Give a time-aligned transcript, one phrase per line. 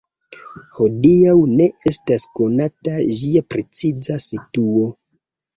[0.77, 4.89] Hodiaŭ ne estas konata ĝia preciza situo.